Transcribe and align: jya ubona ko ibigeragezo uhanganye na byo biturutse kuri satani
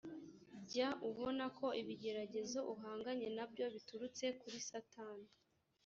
jya 0.69 0.89
ubona 1.09 1.45
ko 1.59 1.67
ibigeragezo 1.81 2.59
uhanganye 2.73 3.27
na 3.35 3.45
byo 3.51 3.65
biturutse 3.73 4.25
kuri 4.39 4.57
satani 4.69 5.27